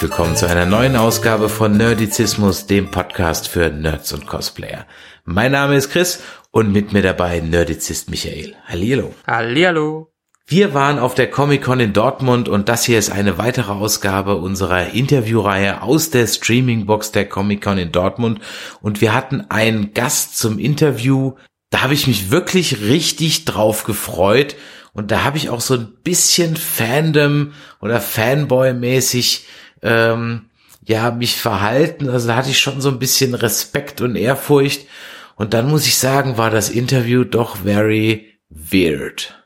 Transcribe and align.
Herzlich 0.00 0.16
willkommen 0.16 0.36
zu 0.36 0.48
einer 0.48 0.64
neuen 0.64 0.96
Ausgabe 0.96 1.50
von 1.50 1.76
Nerdizismus, 1.76 2.64
dem 2.64 2.90
Podcast 2.90 3.48
für 3.48 3.68
Nerds 3.68 4.14
und 4.14 4.26
Cosplayer. 4.26 4.86
Mein 5.26 5.52
Name 5.52 5.76
ist 5.76 5.90
Chris 5.90 6.22
und 6.50 6.72
mit 6.72 6.94
mir 6.94 7.02
dabei 7.02 7.40
Nerdizist 7.40 8.08
Michael. 8.08 8.56
Hallihallo. 8.66 9.14
Hallihallo. 9.26 10.10
Wir 10.46 10.72
waren 10.72 10.98
auf 10.98 11.14
der 11.14 11.30
Comic-Con 11.30 11.80
in 11.80 11.92
Dortmund 11.92 12.48
und 12.48 12.70
das 12.70 12.86
hier 12.86 12.98
ist 12.98 13.10
eine 13.10 13.36
weitere 13.36 13.72
Ausgabe 13.72 14.36
unserer 14.36 14.94
Interviewreihe 14.94 15.82
aus 15.82 16.08
der 16.08 16.26
Streaming-Box 16.26 17.12
der 17.12 17.28
Comic-Con 17.28 17.76
in 17.76 17.92
Dortmund 17.92 18.40
und 18.80 19.02
wir 19.02 19.12
hatten 19.12 19.50
einen 19.50 19.92
Gast 19.92 20.38
zum 20.38 20.58
Interview. 20.58 21.34
Da 21.68 21.82
habe 21.82 21.92
ich 21.92 22.06
mich 22.06 22.30
wirklich 22.30 22.80
richtig 22.80 23.44
drauf 23.44 23.84
gefreut 23.84 24.56
und 24.94 25.10
da 25.10 25.24
habe 25.24 25.36
ich 25.36 25.50
auch 25.50 25.60
so 25.60 25.74
ein 25.74 25.92
bisschen 26.02 26.56
Fandom 26.56 27.52
oder 27.82 28.00
Fanboy-mäßig 28.00 29.44
ähm, 29.82 30.50
ja 30.84 31.10
mich 31.10 31.36
verhalten. 31.36 32.08
Also 32.08 32.28
da 32.28 32.36
hatte 32.36 32.50
ich 32.50 32.58
schon 32.58 32.80
so 32.80 32.88
ein 32.88 32.98
bisschen 32.98 33.34
Respekt 33.34 34.00
und 34.00 34.16
Ehrfurcht. 34.16 34.86
Und 35.36 35.54
dann 35.54 35.68
muss 35.68 35.86
ich 35.86 35.96
sagen, 35.96 36.36
war 36.36 36.50
das 36.50 36.68
Interview 36.68 37.24
doch 37.24 37.56
very 37.56 38.38
weird. 38.50 39.42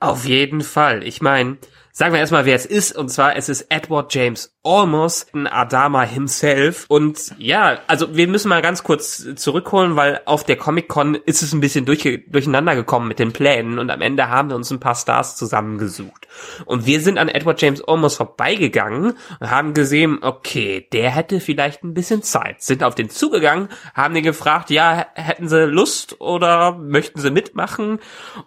Auf 0.00 0.26
jeden 0.26 0.60
Fall. 0.60 1.02
Ich 1.02 1.20
meine, 1.20 1.58
sagen 1.92 2.12
wir 2.12 2.20
erstmal, 2.20 2.44
wer 2.44 2.54
es 2.54 2.66
ist. 2.66 2.96
Und 2.96 3.08
zwar, 3.08 3.36
es 3.36 3.48
ist 3.48 3.66
Edward 3.70 4.14
James 4.14 4.54
Almost 4.68 5.34
ein 5.34 5.46
Adama 5.46 6.02
himself. 6.02 6.84
Und 6.88 7.34
ja, 7.38 7.78
also 7.86 8.14
wir 8.14 8.28
müssen 8.28 8.50
mal 8.50 8.60
ganz 8.60 8.82
kurz 8.82 9.26
zurückholen, 9.36 9.96
weil 9.96 10.20
auf 10.26 10.44
der 10.44 10.56
Comic-Con 10.56 11.14
ist 11.14 11.42
es 11.42 11.54
ein 11.54 11.60
bisschen 11.60 11.86
durch, 11.86 12.02
durcheinander 12.28 12.74
gekommen 12.74 13.08
mit 13.08 13.18
den 13.18 13.32
Plänen 13.32 13.78
und 13.78 13.88
am 13.88 14.02
Ende 14.02 14.28
haben 14.28 14.50
wir 14.50 14.56
uns 14.56 14.70
ein 14.70 14.78
paar 14.78 14.94
Stars 14.94 15.36
zusammengesucht. 15.36 16.28
Und 16.66 16.84
wir 16.84 17.00
sind 17.00 17.16
an 17.16 17.30
Edward 17.30 17.62
James 17.62 17.82
Almost 17.82 18.18
vorbeigegangen 18.18 19.14
und 19.40 19.50
haben 19.50 19.72
gesehen, 19.72 20.18
okay, 20.20 20.86
der 20.92 21.12
hätte 21.12 21.40
vielleicht 21.40 21.82
ein 21.82 21.94
bisschen 21.94 22.22
Zeit. 22.22 22.60
Sind 22.62 22.84
auf 22.84 22.94
den 22.94 23.08
zugegangen, 23.08 23.70
haben 23.94 24.12
den 24.12 24.22
gefragt, 24.22 24.68
ja, 24.68 25.06
hätten 25.14 25.48
sie 25.48 25.64
Lust 25.64 26.20
oder 26.20 26.72
möchten 26.72 27.20
sie 27.20 27.30
mitmachen? 27.30 28.00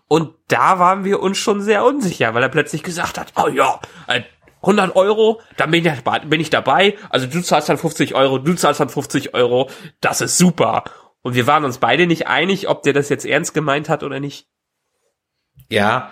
Und 0.08 0.36
da 0.48 0.78
waren 0.78 1.04
wir 1.04 1.20
uns 1.20 1.40
schon 1.40 1.62
sehr 1.62 1.84
unsicher, 1.84 2.36
weil 2.36 2.44
er 2.44 2.50
plötzlich 2.50 2.84
gesagt 2.84 3.18
hat, 3.18 3.34
oh 3.38 3.48
ja, 3.48 3.80
100 4.62 4.96
Euro, 4.96 5.42
dann 5.58 5.72
bin 5.72 5.86
ich, 5.86 6.30
bin 6.30 6.40
ich 6.40 6.50
dabei. 6.50 6.98
Also 7.10 7.28
du 7.28 7.42
zahlst 7.42 7.70
dann 7.70 7.78
50 7.78 8.16
Euro, 8.16 8.38
du 8.38 8.54
zahlst 8.54 8.80
dann 8.80 8.90
50 8.90 9.34
Euro. 9.34 9.70
Das 10.02 10.22
ist 10.22 10.38
super. 10.38 10.84
Und 11.22 11.36
wir 11.36 11.48
waren 11.48 11.66
uns 11.66 11.78
beide 11.78 12.08
nicht 12.08 12.28
einig, 12.28 12.68
ob 12.68 12.84
der 12.84 12.94
das 12.94 13.10
jetzt 13.10 13.26
ernst 13.26 13.54
gemeint 13.54 13.90
hat 13.90 14.04
oder 14.04 14.20
nicht. 14.20 14.48
Ja, 15.70 16.12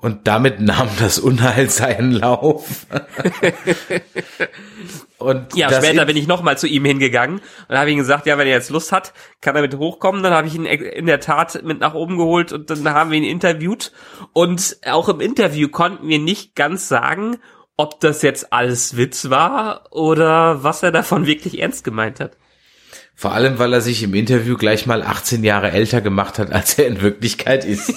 und 0.00 0.26
damit 0.26 0.60
nahm 0.60 0.88
das 0.98 1.18
Unheil 1.18 1.68
seinen 1.68 2.12
Lauf. 2.12 2.86
und 5.18 5.54
ja, 5.54 5.70
später 5.70 6.06
bin 6.06 6.16
ich 6.16 6.26
nochmal 6.26 6.56
zu 6.56 6.66
ihm 6.66 6.86
hingegangen 6.86 7.42
und 7.68 7.76
habe 7.76 7.90
ihm 7.90 7.98
gesagt, 7.98 8.24
ja, 8.24 8.38
wenn 8.38 8.46
er 8.46 8.54
jetzt 8.54 8.70
Lust 8.70 8.92
hat, 8.92 9.12
kann 9.42 9.56
er 9.56 9.62
mit 9.62 9.76
hochkommen. 9.76 10.22
Dann 10.22 10.32
habe 10.32 10.46
ich 10.46 10.54
ihn 10.54 10.64
in 10.64 11.04
der 11.04 11.20
Tat 11.20 11.62
mit 11.64 11.80
nach 11.80 11.92
oben 11.92 12.16
geholt 12.16 12.50
und 12.52 12.70
dann 12.70 12.88
haben 12.88 13.10
wir 13.10 13.18
ihn 13.18 13.24
interviewt. 13.24 13.92
Und 14.32 14.78
auch 14.86 15.10
im 15.10 15.20
Interview 15.20 15.68
konnten 15.68 16.08
wir 16.08 16.18
nicht 16.18 16.54
ganz 16.54 16.88
sagen, 16.88 17.36
ob 17.80 17.98
das 18.00 18.20
jetzt 18.20 18.52
alles 18.52 18.98
Witz 18.98 19.30
war 19.30 19.86
oder 19.90 20.62
was 20.62 20.82
er 20.82 20.92
davon 20.92 21.24
wirklich 21.24 21.60
ernst 21.60 21.82
gemeint 21.82 22.20
hat. 22.20 22.36
Vor 23.14 23.32
allem, 23.32 23.58
weil 23.58 23.72
er 23.72 23.80
sich 23.80 24.02
im 24.02 24.12
Interview 24.12 24.58
gleich 24.58 24.84
mal 24.84 25.02
18 25.02 25.42
Jahre 25.44 25.70
älter 25.70 26.02
gemacht 26.02 26.38
hat, 26.38 26.52
als 26.52 26.78
er 26.78 26.88
in 26.88 27.00
Wirklichkeit 27.00 27.64
ist. 27.64 27.94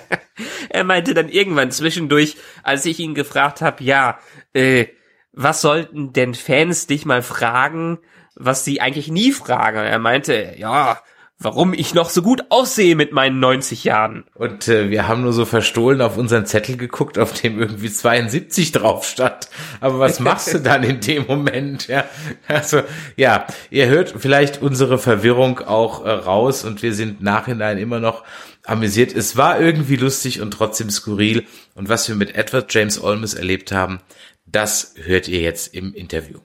er 0.70 0.84
meinte 0.84 1.12
dann 1.12 1.28
irgendwann 1.28 1.70
zwischendurch, 1.70 2.36
als 2.62 2.86
ich 2.86 2.98
ihn 2.98 3.14
gefragt 3.14 3.60
habe, 3.60 3.84
ja, 3.84 4.18
äh, 4.54 4.86
was 5.32 5.60
sollten 5.60 6.14
denn 6.14 6.34
Fans 6.34 6.86
dich 6.86 7.04
mal 7.04 7.20
fragen, 7.20 7.98
was 8.34 8.64
sie 8.64 8.80
eigentlich 8.80 9.08
nie 9.08 9.32
fragen? 9.32 9.78
Er 9.78 9.98
meinte, 9.98 10.54
ja, 10.56 11.02
warum 11.38 11.74
ich 11.74 11.92
noch 11.92 12.08
so 12.08 12.22
gut 12.22 12.44
aussehe 12.48 12.96
mit 12.96 13.12
meinen 13.12 13.40
90 13.40 13.84
Jahren. 13.84 14.24
Und 14.34 14.68
äh, 14.68 14.90
wir 14.90 15.06
haben 15.06 15.22
nur 15.22 15.32
so 15.32 15.44
verstohlen 15.44 16.00
auf 16.00 16.16
unseren 16.16 16.46
Zettel 16.46 16.76
geguckt, 16.76 17.18
auf 17.18 17.34
dem 17.34 17.60
irgendwie 17.60 17.92
72 17.92 18.72
drauf 18.72 19.06
stand. 19.06 19.48
Aber 19.80 19.98
was 19.98 20.18
machst 20.18 20.54
du 20.54 20.60
dann 20.60 20.82
in 20.82 21.00
dem 21.00 21.26
Moment? 21.26 21.88
Ja, 21.88 22.04
also 22.48 22.82
ja, 23.16 23.46
ihr 23.70 23.86
hört 23.86 24.14
vielleicht 24.16 24.62
unsere 24.62 24.98
Verwirrung 24.98 25.60
auch 25.60 26.04
äh, 26.04 26.10
raus 26.10 26.64
und 26.64 26.82
wir 26.82 26.94
sind 26.94 27.22
nachhinein 27.22 27.76
immer 27.78 28.00
noch 28.00 28.24
amüsiert. 28.64 29.14
Es 29.14 29.36
war 29.36 29.60
irgendwie 29.60 29.96
lustig 29.96 30.40
und 30.40 30.52
trotzdem 30.52 30.90
skurril. 30.90 31.44
Und 31.74 31.88
was 31.88 32.08
wir 32.08 32.16
mit 32.16 32.34
Edward 32.34 32.72
James 32.72 33.02
Olmes 33.02 33.34
erlebt 33.34 33.72
haben, 33.72 34.00
das 34.46 34.94
hört 34.96 35.28
ihr 35.28 35.40
jetzt 35.40 35.74
im 35.74 35.92
Interview. 35.92 36.38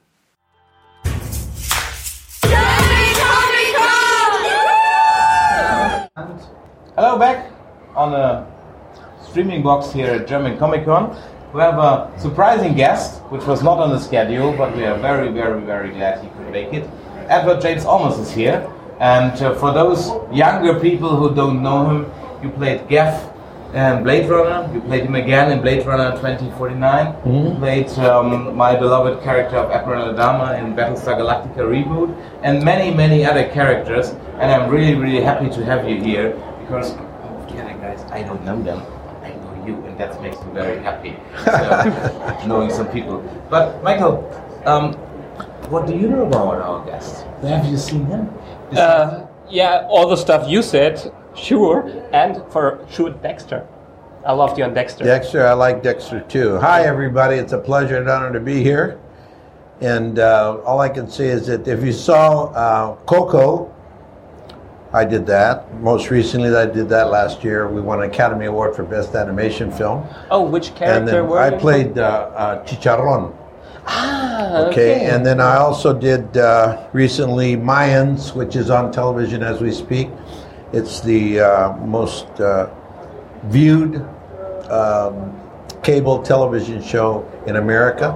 Streaming 9.31 9.63
box 9.63 9.93
here 9.93 10.07
at 10.07 10.27
German 10.27 10.57
Comic 10.57 10.83
Con. 10.83 11.15
We 11.53 11.61
have 11.61 11.77
a 11.77 12.11
surprising 12.19 12.75
guest, 12.75 13.21
which 13.31 13.45
was 13.45 13.63
not 13.63 13.77
on 13.79 13.91
the 13.91 13.97
schedule, 13.97 14.51
but 14.51 14.75
we 14.75 14.83
are 14.83 14.99
very, 14.99 15.31
very, 15.31 15.61
very 15.61 15.91
glad 15.91 16.21
he 16.21 16.27
could 16.31 16.51
make 16.51 16.73
it. 16.73 16.89
Edward 17.29 17.61
James 17.61 17.85
Olmos 17.85 18.19
is 18.19 18.29
here, 18.29 18.69
and 18.99 19.31
uh, 19.41 19.55
for 19.55 19.71
those 19.71 20.07
younger 20.35 20.77
people 20.81 21.15
who 21.15 21.33
don't 21.33 21.63
know 21.63 21.89
him, 21.89 22.11
you 22.43 22.49
played 22.49 22.85
Gaff 22.89 23.31
in 23.73 24.03
Blade 24.03 24.29
Runner, 24.29 24.69
you 24.73 24.81
played 24.81 25.05
him 25.05 25.15
again 25.15 25.49
in 25.49 25.61
Blade 25.61 25.85
Runner 25.85 26.11
2049, 26.17 27.05
mm-hmm. 27.05 27.31
you 27.31 27.55
played 27.57 27.87
um, 27.99 28.53
my 28.53 28.75
beloved 28.75 29.23
character 29.23 29.55
of 29.55 29.71
Admiral 29.71 30.13
Adama 30.13 30.59
in 30.59 30.75
Battlestar 30.75 31.15
Galactica 31.15 31.63
Reboot, 31.63 32.13
and 32.43 32.61
many, 32.65 32.93
many 32.93 33.23
other 33.23 33.47
characters, 33.47 34.09
and 34.41 34.51
I'm 34.51 34.69
really, 34.69 34.95
really 34.95 35.23
happy 35.23 35.49
to 35.51 35.63
have 35.63 35.87
you 35.87 36.03
here 36.03 36.31
because 36.59 36.95
the 36.95 37.63
other 37.63 37.79
guys, 37.79 38.01
I 38.11 38.23
don't 38.23 38.43
know 38.43 38.61
them. 38.61 38.83
I 39.61 39.67
you, 39.67 39.75
and 39.85 39.97
that 39.97 40.21
makes 40.21 40.37
me 40.41 40.51
very 40.53 40.81
happy. 40.81 41.17
So, 41.45 42.43
knowing 42.47 42.69
some 42.69 42.87
people. 42.89 43.19
But 43.49 43.83
Michael, 43.83 44.23
um, 44.65 44.93
what 45.69 45.87
do 45.87 45.95
you 45.95 46.07
know 46.07 46.25
about 46.25 46.61
our 46.61 46.85
guest? 46.85 47.25
Have 47.41 47.65
you 47.65 47.77
seen 47.77 48.05
him? 48.05 48.29
Uh, 48.75 49.25
yeah, 49.49 49.85
all 49.89 50.07
the 50.07 50.15
stuff 50.15 50.49
you 50.49 50.61
said, 50.61 51.13
sure, 51.35 52.07
and 52.13 52.43
for 52.51 52.85
sure 52.89 53.11
Dexter. 53.11 53.67
I 54.25 54.33
loved 54.33 54.57
you 54.57 54.63
on 54.63 54.73
Dexter. 54.73 55.03
Dexter, 55.03 55.45
I 55.45 55.53
like 55.53 55.81
Dexter 55.81 56.21
too. 56.21 56.59
Hi, 56.59 56.83
everybody. 56.83 57.37
It's 57.37 57.53
a 57.53 57.57
pleasure 57.57 57.97
and 57.97 58.07
honor 58.07 58.31
to 58.31 58.39
be 58.39 58.61
here. 58.61 58.99
And 59.81 60.19
uh, 60.19 60.59
all 60.63 60.79
I 60.79 60.89
can 60.89 61.09
say 61.09 61.29
is 61.29 61.47
that 61.47 61.67
if 61.67 61.83
you 61.83 61.91
saw 61.91 62.51
uh, 62.51 62.95
Coco, 63.07 63.73
I 64.93 65.05
did 65.05 65.25
that. 65.27 65.73
Most 65.81 66.09
recently, 66.09 66.53
I 66.53 66.65
did 66.65 66.89
that 66.89 67.09
last 67.09 67.43
year. 67.43 67.67
We 67.67 67.79
won 67.79 68.03
an 68.03 68.09
Academy 68.09 68.45
Award 68.45 68.75
for 68.75 68.83
Best 68.83 69.15
Animation 69.15 69.71
Film. 69.71 70.05
Oh, 70.29 70.41
which 70.41 70.75
character 70.75 70.99
and 70.99 71.07
then 71.07 71.27
were 71.27 71.39
I 71.39 71.51
played 71.51 71.97
uh, 71.97 72.29
uh, 72.35 72.65
Chicharron. 72.65 73.33
Ah, 73.87 74.65
Okay. 74.67 74.95
okay. 74.95 75.05
and 75.09 75.25
then 75.25 75.39
I 75.39 75.55
also 75.57 75.93
did 75.97 76.35
uh, 76.37 76.87
recently 76.93 77.55
Mayans, 77.55 78.35
which 78.35 78.55
is 78.55 78.69
on 78.69 78.91
television 78.91 79.41
as 79.43 79.61
we 79.61 79.71
speak. 79.71 80.09
It's 80.73 80.99
the 80.99 81.39
uh, 81.39 81.77
most 81.77 82.27
uh, 82.41 82.69
viewed 83.45 84.05
um, 84.69 85.39
cable 85.83 86.21
television 86.21 86.81
show 86.83 87.25
in 87.47 87.55
America 87.55 88.11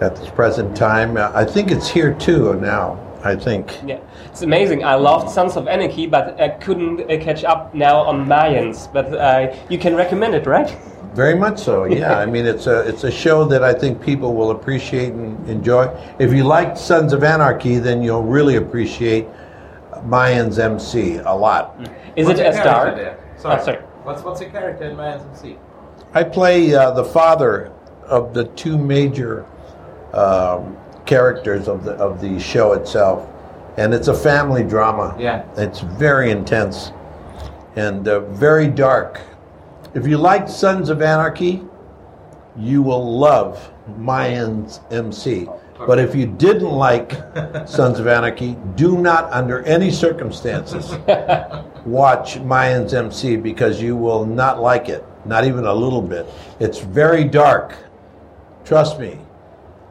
at 0.00 0.16
this 0.16 0.28
present 0.28 0.76
time. 0.76 1.16
I 1.16 1.44
think 1.44 1.70
it's 1.70 1.88
here 1.88 2.14
too 2.14 2.54
now. 2.60 2.98
I 3.22 3.36
think. 3.36 3.78
Yeah, 3.86 4.00
it's 4.26 4.42
amazing. 4.42 4.84
I 4.84 4.94
loved 4.94 5.30
Sons 5.30 5.56
of 5.56 5.68
Anarchy, 5.68 6.06
but 6.06 6.40
I 6.40 6.48
couldn't 6.48 7.00
uh, 7.02 7.22
catch 7.22 7.44
up 7.44 7.74
now 7.74 7.98
on 7.98 8.26
Mayans. 8.26 8.90
But 8.92 9.12
uh, 9.12 9.54
you 9.68 9.78
can 9.78 9.94
recommend 9.94 10.34
it, 10.34 10.46
right? 10.46 10.74
Very 11.14 11.34
much 11.34 11.58
so. 11.58 11.84
Yeah, 11.84 12.18
I 12.18 12.26
mean 12.26 12.46
it's 12.46 12.66
a 12.66 12.86
it's 12.88 13.04
a 13.04 13.10
show 13.10 13.44
that 13.46 13.64
I 13.64 13.74
think 13.74 14.00
people 14.00 14.34
will 14.34 14.52
appreciate 14.52 15.12
and 15.12 15.48
enjoy. 15.48 15.88
If 16.18 16.32
you 16.32 16.44
liked 16.44 16.78
Sons 16.78 17.12
of 17.12 17.24
Anarchy, 17.24 17.78
then 17.78 18.02
you'll 18.02 18.22
really 18.22 18.56
appreciate 18.56 19.26
Mayans 20.06 20.58
MC 20.58 21.16
a 21.16 21.34
lot. 21.34 21.76
Is 22.16 22.26
What's 22.26 22.40
it 22.40 22.44
your 22.44 22.52
as 22.52 22.56
character 22.56 23.04
dark? 23.04 23.20
Oh, 23.20 23.42
Sorry. 23.42 23.64
sorry. 23.64 23.76
What's, 24.04 24.22
what's 24.22 24.40
your 24.40 24.50
character 24.50 24.84
in 24.84 24.96
Mayans 24.96 25.28
MC? 25.30 25.58
I 26.14 26.24
play 26.24 26.74
uh, 26.74 26.92
the 26.92 27.04
father 27.04 27.72
of 28.06 28.32
the 28.32 28.44
two 28.44 28.78
major 28.78 29.46
um, 30.12 30.76
characters 31.10 31.66
of 31.66 31.82
the 31.82 31.92
of 31.94 32.20
the 32.20 32.38
show 32.38 32.72
itself, 32.74 33.28
and 33.76 33.92
it's 33.92 34.06
a 34.06 34.14
family 34.14 34.62
drama. 34.62 35.16
Yeah. 35.18 35.44
it's 35.56 35.80
very 35.80 36.30
intense 36.30 36.92
and 37.74 38.06
uh, 38.06 38.20
very 38.20 38.68
dark. 38.68 39.20
If 39.92 40.06
you 40.06 40.18
liked 40.18 40.48
Sons 40.48 40.88
of 40.88 41.02
Anarchy, 41.02 41.62
you 42.56 42.80
will 42.80 43.18
love 43.18 43.72
Mayans 43.98 44.80
MC. 44.92 45.48
But 45.84 45.98
if 45.98 46.14
you 46.14 46.26
didn't 46.26 46.70
like 46.70 47.12
Sons 47.66 47.98
of 47.98 48.06
Anarchy, 48.06 48.56
do 48.76 48.98
not, 48.98 49.32
under 49.32 49.62
any 49.62 49.90
circumstances, 49.90 50.92
watch 51.84 52.38
Mayans 52.38 52.92
MC 52.94 53.36
because 53.36 53.82
you 53.82 53.96
will 53.96 54.24
not 54.26 54.60
like 54.60 54.88
it, 54.88 55.04
not 55.24 55.44
even 55.44 55.64
a 55.64 55.74
little 55.74 56.02
bit. 56.02 56.26
It's 56.60 56.78
very 56.78 57.24
dark. 57.24 57.74
Trust 58.64 59.00
me. 59.00 59.18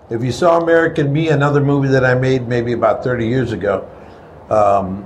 If 0.10 0.24
you 0.24 0.32
saw 0.32 0.60
American 0.60 1.14
Me, 1.14 1.30
another 1.30 1.62
movie 1.62 1.90
that 1.90 2.04
I 2.04 2.16
made 2.16 2.48
maybe 2.48 2.74
about 2.74 3.04
30 3.04 3.28
years 3.28 3.52
ago, 3.52 3.88
um, 4.50 5.04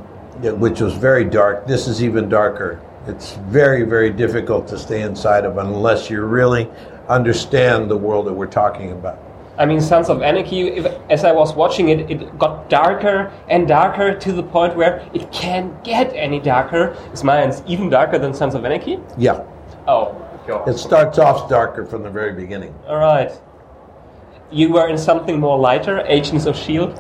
which 0.60 0.80
was 0.80 0.94
very 0.94 1.26
dark, 1.26 1.68
this 1.68 1.88
is 1.88 2.02
even 2.02 2.30
darker. 2.30 2.80
It's 3.06 3.34
very, 3.50 3.84
very 3.84 4.12
difficult 4.12 4.66
to 4.70 4.78
stay 4.78 5.02
inside 5.02 5.44
of 5.44 5.58
unless 5.58 6.10
you 6.10 6.22
really 6.24 6.70
understand 7.10 7.92
the 7.92 7.98
world 7.98 8.28
that 8.28 8.34
we're 8.34 8.48
talking 8.48 8.94
about. 8.94 9.20
I 9.58 9.66
mean, 9.66 9.82
Sons 9.82 10.10
of 10.10 10.22
Anarchy, 10.22 10.70
if, 10.70 10.86
as 11.12 11.26
I 11.26 11.34
was 11.34 11.54
watching 11.54 11.90
it, 11.90 12.10
it 12.10 12.40
got 12.40 12.70
darker 12.70 13.32
and 13.50 13.68
darker 13.68 14.16
to 14.18 14.32
the 14.32 14.42
point 14.42 14.76
where 14.76 15.08
it 15.14 15.32
can't 15.34 15.84
get 15.84 16.14
any 16.16 16.40
darker. 16.40 16.98
Is 17.12 17.26
mine 17.26 17.54
even 17.68 17.90
darker 17.90 18.18
than 18.18 18.34
Sons 18.34 18.56
of 18.56 18.64
Anarchy? 18.64 19.00
Yeah, 19.18 19.44
Oh, 19.86 20.16
God. 20.48 20.68
it 20.68 20.78
starts 20.78 21.20
off 21.20 21.50
darker 21.50 21.86
from 21.86 22.04
the 22.04 22.10
very 22.10 22.34
beginning. 22.34 22.74
All 22.88 22.98
right. 22.98 23.32
You 24.54 24.72
were 24.72 24.88
in 24.88 25.00
something 25.00 25.40
more 25.40 25.58
lighter, 25.58 26.04
Agents 26.06 26.46
of 26.46 26.56
S.H.I.E.L.D.? 26.56 26.94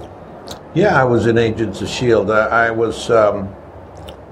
Yeah, 0.73 0.99
I 0.99 1.03
was 1.03 1.27
in 1.27 1.37
Agents 1.37 1.81
of 1.81 1.87
S.H.I.E.L.D. 1.87 2.31
I, 2.31 2.67
I 2.67 2.71
was 2.71 3.11
um, 3.11 3.55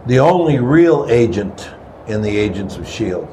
the 0.07 0.17
only 0.17 0.57
real 0.57 1.05
agent 1.07 1.69
in 2.07 2.23
the 2.23 2.35
Agents 2.35 2.77
of 2.77 2.87
S.H.I.E.L.D. 2.87 3.27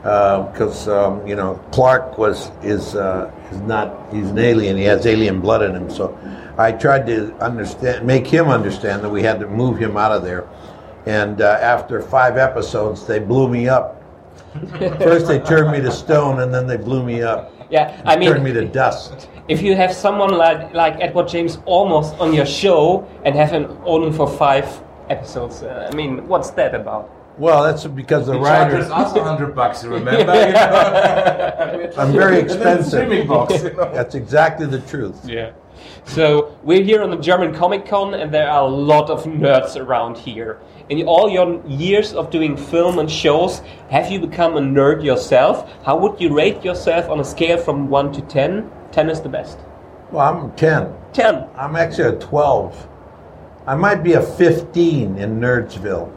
Because, 0.00 0.88
um, 0.88 1.26
you 1.26 1.36
know, 1.36 1.62
Clark 1.70 2.16
was 2.16 2.50
is 2.62 2.94
uh, 2.94 3.30
is 3.52 3.60
not, 3.60 4.10
he's 4.10 4.30
an 4.30 4.38
alien, 4.38 4.78
he 4.78 4.84
has 4.84 5.04
alien 5.04 5.38
blood 5.38 5.60
in 5.62 5.76
him. 5.76 5.90
So 5.90 6.18
I 6.56 6.72
tried 6.72 7.06
to 7.08 7.34
understand, 7.34 8.06
make 8.06 8.26
him 8.26 8.48
understand 8.48 9.04
that 9.04 9.10
we 9.10 9.22
had 9.22 9.38
to 9.40 9.46
move 9.46 9.78
him 9.78 9.98
out 9.98 10.12
of 10.12 10.22
there. 10.22 10.48
And 11.04 11.42
uh, 11.42 11.58
after 11.60 12.00
five 12.00 12.38
episodes, 12.38 13.06
they 13.06 13.18
blew 13.18 13.48
me 13.48 13.68
up. 13.68 14.02
First, 14.78 15.26
they 15.26 15.40
turned 15.40 15.72
me 15.72 15.80
to 15.82 15.92
stone, 15.92 16.40
and 16.40 16.54
then 16.54 16.66
they 16.66 16.78
blew 16.78 17.02
me 17.02 17.22
up. 17.22 17.52
Yeah, 17.70 18.02
I 18.04 18.16
turned 18.16 18.42
me 18.42 18.52
to 18.52 18.64
dust. 18.66 19.28
if 19.48 19.62
you 19.62 19.76
have 19.76 19.92
someone 19.92 20.32
like, 20.36 20.74
like 20.74 20.96
Edward 21.00 21.28
James 21.28 21.58
Olmos 21.58 22.18
on 22.18 22.34
your 22.34 22.46
show 22.46 23.06
and 23.24 23.34
have 23.36 23.50
him 23.50 23.78
only 23.84 24.10
for 24.12 24.28
five 24.28 24.66
episodes, 25.08 25.62
uh, 25.62 25.88
I 25.90 25.94
mean, 25.94 26.26
what's 26.26 26.50
that 26.50 26.74
about? 26.74 27.08
Well, 27.38 27.62
that's 27.62 27.86
because 27.86 28.26
the 28.26 28.34
He 28.38 28.44
charges 28.44 28.88
writers. 28.88 28.90
us 28.90 29.16
a 29.16 29.24
hundred 29.24 29.54
bucks, 29.54 29.84
remember? 29.84 30.10
You 30.20 30.52
know? 30.52 31.90
I'm 31.96 32.12
very 32.12 32.38
expensive. 32.38 33.26
Box. 33.28 33.62
You 33.62 33.72
know? 33.72 33.92
That's 33.92 34.14
exactly 34.14 34.66
the 34.66 34.80
truth. 34.80 35.18
Yeah. 35.26 35.52
So 36.04 36.56
we're 36.62 36.82
here 36.82 37.02
on 37.02 37.10
the 37.10 37.16
German 37.16 37.54
Comic 37.54 37.86
Con, 37.86 38.14
and 38.14 38.32
there 38.32 38.48
are 38.50 38.64
a 38.64 38.68
lot 38.68 39.08
of 39.10 39.24
nerds 39.24 39.76
around 39.80 40.18
here. 40.18 40.58
In 40.90 41.06
all 41.06 41.30
your 41.30 41.64
years 41.66 42.12
of 42.12 42.30
doing 42.30 42.56
film 42.56 42.98
and 42.98 43.10
shows, 43.10 43.62
have 43.90 44.10
you 44.10 44.20
become 44.20 44.56
a 44.56 44.60
nerd 44.60 45.02
yourself? 45.04 45.70
How 45.84 45.96
would 45.96 46.20
you 46.20 46.34
rate 46.34 46.64
yourself 46.64 47.08
on 47.08 47.20
a 47.20 47.24
scale 47.24 47.56
from 47.58 47.88
one 47.88 48.12
to 48.12 48.20
ten? 48.22 48.70
Ten 48.92 49.08
is 49.08 49.20
the 49.20 49.28
best. 49.28 49.58
Well, 50.10 50.26
I'm 50.26 50.50
10. 50.56 50.92
Ten. 51.12 51.46
I'm 51.56 51.76
actually 51.76 52.16
a 52.16 52.18
12. 52.18 52.88
I 53.66 53.76
might 53.76 54.02
be 54.02 54.14
a 54.14 54.22
15 54.22 55.16
in 55.16 55.38
Nerdsville. 55.40 56.10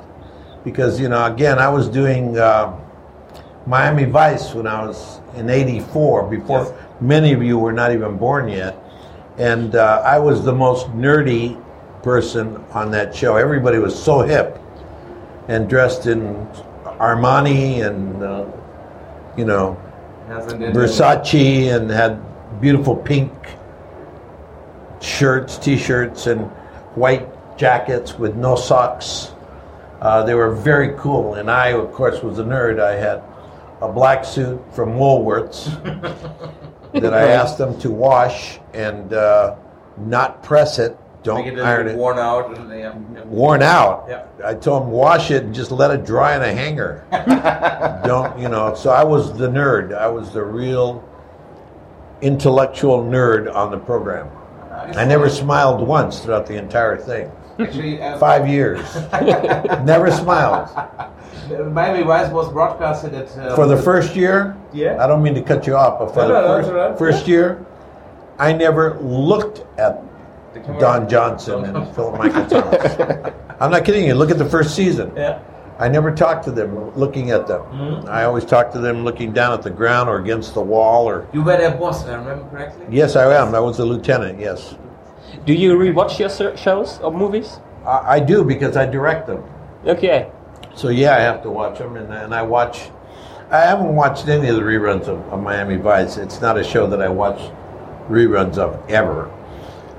Because, 0.63 0.99
you 0.99 1.09
know, 1.09 1.25
again, 1.25 1.59
I 1.59 1.69
was 1.69 1.89
doing 1.89 2.37
uh, 2.37 2.77
Miami 3.65 4.05
Vice 4.05 4.53
when 4.53 4.67
I 4.67 4.85
was 4.85 5.19
in 5.35 5.49
84, 5.49 6.29
before 6.29 6.63
Yes. 6.63 6.73
many 7.01 7.33
of 7.33 7.43
you 7.43 7.57
were 7.57 7.73
not 7.73 7.91
even 7.91 8.17
born 8.17 8.47
yet. 8.47 8.77
And 9.37 9.75
uh, 9.75 10.01
I 10.05 10.19
was 10.19 10.43
the 10.43 10.53
most 10.53 10.87
nerdy 10.89 11.61
person 12.03 12.57
on 12.71 12.91
that 12.91 13.15
show. 13.15 13.35
Everybody 13.35 13.79
was 13.79 14.01
so 14.01 14.21
hip 14.21 14.59
and 15.47 15.67
dressed 15.69 16.05
in 16.05 16.47
Armani 16.99 17.85
and, 17.85 18.23
uh, 18.23 18.45
you 19.35 19.45
know, 19.45 19.77
Versace 20.73 21.75
and 21.75 21.89
had 21.89 22.19
beautiful 22.61 22.95
pink 22.95 23.31
shirts, 25.01 25.57
t-shirts, 25.57 26.27
and 26.27 26.41
white 26.95 27.27
jackets 27.57 28.17
with 28.17 28.35
no 28.35 28.55
socks. 28.55 29.32
Uh, 30.03 30.21
they 30.23 30.33
were 30.33 30.53
very 30.53 30.93
cool, 30.97 31.35
and 31.35 31.49
I, 31.49 31.69
of 31.69 31.93
course, 31.93 32.21
was 32.21 32.37
a 32.37 32.43
nerd. 32.43 32.77
I 32.77 32.95
had 32.95 33.23
a 33.81 33.89
black 33.89 34.25
suit 34.25 34.61
from 34.73 34.95
Woolworths 34.95 35.71
that 36.93 37.13
I 37.13 37.29
asked 37.29 37.57
them 37.57 37.79
to 37.79 37.89
wash 37.89 38.59
and 38.73 39.13
uh, 39.13 39.55
not 39.97 40.43
press 40.43 40.77
it. 40.77 40.97
Don't 41.23 41.47
it 41.47 41.57
iron 41.57 41.87
it. 41.87 41.95
worn 41.95 42.19
out. 42.19 42.57
And, 42.57 42.69
yeah. 42.69 43.23
Worn 43.23 43.63
out. 43.63 44.07
Yeah. 44.09 44.25
I 44.43 44.55
told 44.55 44.83
them 44.83 44.91
wash 44.91 45.31
it 45.31 45.45
and 45.45 45.55
just 45.55 45.71
let 45.71 45.89
it 45.91 46.05
dry 46.05 46.35
in 46.35 46.41
a 46.41 46.53
hanger. 46.53 47.05
Don't 48.05 48.37
you 48.37 48.49
know? 48.49 48.75
So 48.75 48.89
I 48.89 49.05
was 49.05 49.37
the 49.37 49.47
nerd. 49.47 49.95
I 49.97 50.09
was 50.09 50.33
the 50.33 50.43
real 50.43 51.01
intellectual 52.21 53.05
nerd 53.05 53.53
on 53.55 53.71
the 53.71 53.79
program. 53.79 54.29
I 54.69 55.05
never 55.05 55.29
smiled 55.29 55.87
once 55.87 56.19
throughout 56.19 56.45
the 56.45 56.57
entire 56.57 56.97
thing. 56.97 57.31
Actually, 57.59 58.01
uh, 58.01 58.17
Five 58.17 58.47
years, 58.47 58.79
never 59.83 60.11
smiled. 60.11 60.69
Miami 61.71 62.03
Vice 62.03 62.31
was 62.31 62.51
broadcasted 62.51 63.13
at 63.13 63.37
uh, 63.37 63.55
For 63.55 63.67
the 63.67 63.77
first 63.77 64.15
year, 64.15 64.55
Yeah. 64.73 65.03
I 65.03 65.07
don't 65.07 65.21
mean 65.21 65.35
to 65.35 65.41
cut 65.41 65.67
you 65.67 65.75
off, 65.75 65.99
but 65.99 66.13
for 66.13 66.21
No, 66.21 66.27
the 66.27 66.41
no, 66.41 66.47
first, 66.47 66.71
right. 66.73 66.97
first 66.97 67.27
year, 67.27 67.65
I 68.39 68.53
never 68.53 68.99
looked 69.01 69.63
at. 69.79 70.01
Don 70.79 71.09
Johnson 71.09 71.65
and 71.65 71.87
Philip 71.95 72.19
Michael 72.19 72.45
Thomas. 72.45 73.33
I'm 73.59 73.71
not 73.71 73.83
kidding 73.85 74.05
you. 74.05 74.13
Look 74.13 74.29
at 74.29 74.37
the 74.37 74.45
first 74.47 74.75
season. 74.75 75.11
Yeah. 75.15 75.39
I 75.79 75.87
never 75.89 76.13
talked 76.13 76.43
to 76.45 76.51
them 76.51 76.95
looking 76.95 77.31
at 77.31 77.47
them. 77.47 77.61
Mm-hmm. 77.63 78.07
I 78.07 78.25
always 78.25 78.45
talked 78.45 78.71
to 78.73 78.79
them 78.79 79.03
looking 79.03 79.33
down 79.33 79.53
at 79.53 79.63
the 79.63 79.71
ground 79.71 80.09
or 80.09 80.19
against 80.19 80.53
the 80.53 80.61
wall 80.61 81.09
or 81.09 81.27
You 81.33 81.41
were 81.41 81.57
their 81.57 81.71
boss, 81.75 82.03
if 82.03 82.09
I 82.09 82.13
remember 82.17 82.47
correctly. 82.51 82.85
Yes, 82.91 83.15
I 83.15 83.33
am. 83.35 83.55
I 83.55 83.59
was 83.59 83.79
a 83.79 83.85
lieutenant, 83.85 84.39
yes. 84.39 84.75
Do 85.45 85.53
you 85.53 85.73
rewatch 85.75 86.19
your 86.19 86.55
shows 86.57 86.99
or 86.99 87.11
movies? 87.11 87.59
I, 87.85 88.15
I 88.15 88.19
do 88.19 88.43
because 88.43 88.77
I 88.77 88.85
direct 88.85 89.27
them. 89.27 89.43
Okay. 89.85 90.31
So 90.75 90.89
yeah, 90.89 91.15
I 91.15 91.19
have 91.19 91.43
to 91.43 91.49
watch 91.49 91.79
them 91.79 91.97
and, 91.97 92.11
and 92.13 92.33
I 92.33 92.41
watch 92.41 92.89
I 93.51 93.59
haven't 93.59 93.93
watched 93.93 94.27
any 94.27 94.47
of 94.47 94.55
the 94.55 94.61
reruns 94.61 95.07
of, 95.07 95.19
of 95.31 95.41
Miami 95.43 95.75
Vice. 95.75 96.17
It's 96.17 96.41
not 96.41 96.57
a 96.57 96.63
show 96.63 96.87
that 96.87 97.01
I 97.01 97.09
watch 97.09 97.39
reruns 98.09 98.57
of 98.57 98.81
ever. 98.89 99.29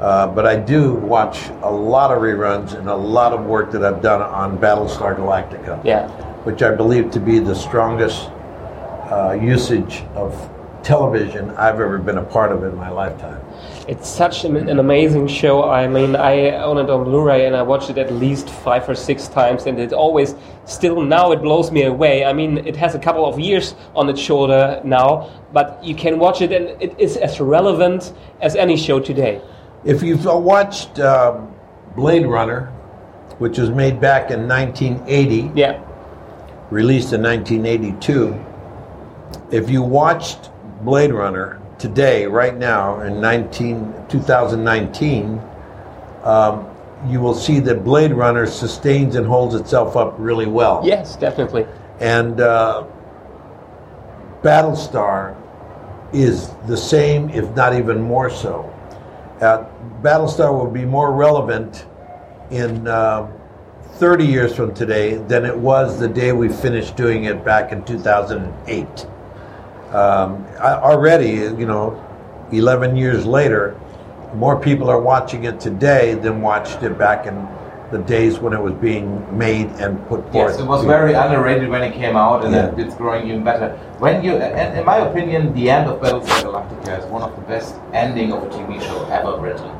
Uh, 0.01 0.27
but 0.27 0.45
I 0.45 0.57
do 0.57 0.95
watch 0.95 1.49
a 1.63 1.71
lot 1.71 2.11
of 2.11 2.19
reruns 2.21 2.75
and 2.75 2.89
a 2.89 2.95
lot 2.97 3.33
of 3.33 3.45
work 3.47 3.71
that 3.73 3.85
I've 3.85 4.03
done 4.03 4.23
on 4.23 4.59
Battlestar 4.59 5.17
Galactica. 5.17 5.83
Yeah. 5.85 6.09
which 6.45 6.63
I 6.63 6.75
believe 6.75 7.11
to 7.13 7.21
be 7.21 7.39
the 7.39 7.55
strongest 7.55 8.29
uh, 9.11 9.39
usage 9.41 10.03
of 10.15 10.33
television 10.85 11.51
I've 11.51 11.81
ever 11.81 11.99
been 11.99 12.19
a 12.19 12.23
part 12.23 12.53
of 12.53 12.63
in 12.63 12.77
my 12.77 12.91
lifetime. 12.91 13.41
It's 13.89 14.09
such 14.09 14.45
an, 14.45 14.57
an 14.57 14.79
amazing 14.79 15.27
show. 15.27 15.65
I 15.65 15.89
mean, 15.89 16.15
I 16.15 16.51
own 16.51 16.79
it 16.79 16.89
on 16.89 17.05
Blu-ray 17.05 17.47
and 17.47 17.57
I 17.57 17.63
watched 17.63 17.91
it 17.91 17.99
at 17.99 18.13
least 18.13 18.49
five 18.49 18.89
or 18.89 18.95
six 18.95 19.29
times, 19.29 19.67
and 19.67 19.79
it 19.79 19.93
always, 19.93 20.35
still 20.67 21.03
now, 21.03 21.33
it 21.33 21.43
blows 21.43 21.71
me 21.73 21.83
away. 21.85 22.25
I 22.25 22.33
mean, 22.33 22.59
it 22.67 22.77
has 22.77 22.95
a 22.95 22.99
couple 22.99 23.27
of 23.27 23.39
years 23.41 23.75
on 23.95 24.09
its 24.09 24.21
shoulder 24.21 24.81
now, 24.85 25.31
but 25.53 25.83
you 25.83 25.95
can 25.95 26.19
watch 26.19 26.41
it, 26.43 26.53
and 26.53 26.81
it 26.83 26.99
is 26.99 27.17
as 27.17 27.41
relevant 27.41 28.13
as 28.41 28.55
any 28.55 28.77
show 28.77 29.01
today. 29.01 29.41
If 29.85 30.03
you've 30.03 30.25
watched 30.25 30.99
um, 31.01 31.55
Blade 31.97 32.27
Runner, 32.27 32.67
which 33.39 33.59
was 33.59 33.71
made 33.71 34.01
back 34.01 34.31
in 34.31 34.47
1980, 34.49 35.51
Yeah, 35.55 35.83
released 36.71 37.13
in 37.13 37.23
1982, 37.23 38.45
if 39.51 39.69
you 39.69 39.83
watched 39.83 40.51
Blade 40.85 41.13
Runner 41.13 41.61
today, 41.79 42.27
right 42.27 42.57
now, 42.57 43.01
in 43.01 43.21
19, 43.21 44.07
2019, 44.09 45.41
um, 46.23 46.69
you 47.09 47.21
will 47.21 47.35
see 47.35 47.59
that 47.61 47.85
Blade 47.85 48.13
Runner 48.13 48.47
sustains 48.47 49.17
and 49.17 49.27
holds 49.27 49.55
itself 49.55 49.97
up 49.97 50.15
really 50.19 50.47
well. 50.47 50.83
yes, 50.85 51.17
definitely. 51.17 51.67
And 52.01 52.41
uh, 52.41 52.87
Battlestar 54.43 55.37
is 56.13 56.51
the 56.67 56.77
same, 56.77 57.31
if 57.31 57.49
not 57.55 57.75
even 57.75 58.01
more 58.01 58.31
so. 58.31 58.71
Uh, 59.41 59.67
Battlestar 60.03 60.53
will 60.53 60.71
be 60.71 60.85
more 60.85 61.13
relevant 61.13 61.87
in 62.51 62.87
uh, 62.87 63.31
30 63.95 64.27
years 64.27 64.55
from 64.55 64.75
today 64.75 65.17
than 65.17 65.45
it 65.45 65.57
was 65.57 65.99
the 65.99 66.09
day 66.09 66.33
we 66.33 66.49
finished 66.49 66.97
doing 66.97 67.25
it 67.25 67.45
back 67.45 67.73
in 67.73 67.85
2008. 67.85 69.07
Um, 69.95 70.45
already, 70.61 71.31
you 71.61 71.67
know, 71.67 72.03
11 72.51 72.97
years 72.97 73.25
later, 73.25 73.79
more 74.35 74.59
people 74.59 74.91
are 74.91 75.01
watching 75.01 75.45
it 75.45 75.61
today 75.61 76.15
than 76.15 76.43
watched 76.43 76.83
it 76.83 76.99
back 76.99 77.27
in 77.27 77.47
the 77.93 77.99
days 77.99 78.41
when 78.41 78.53
it 78.53 78.61
was 78.61 78.73
being 78.75 79.23
made 79.39 79.69
and 79.79 79.99
put 80.09 80.21
forth. 80.33 80.35
Yes, 80.35 80.59
it 80.59 80.67
was 80.67 80.85
very 80.85 81.13
underrated 81.15 81.69
when 81.69 81.83
it 81.83 81.93
came 81.93 82.17
out, 82.17 82.45
and 82.45 82.53
Yeah. 82.53 82.67
it- 82.67 82.79
it's 82.79 82.95
growing 82.97 83.29
even 83.29 83.45
better. 83.45 83.77
When 84.01 84.25
you, 84.25 84.33
and 84.33 84.77
in 84.77 84.85
my 84.85 84.97
opinion, 84.97 85.53
the 85.55 85.71
end 85.71 85.89
of 85.89 86.01
Battlestar 86.01 86.43
Galactica 86.43 86.99
is 86.99 87.05
one 87.07 87.23
of 87.23 87.37
the 87.37 87.43
best 87.43 87.77
ending 87.93 88.33
of 88.33 88.43
a 88.43 88.47
TV 88.47 88.81
show 88.81 89.07
ever 89.13 89.37
written. 89.41 89.71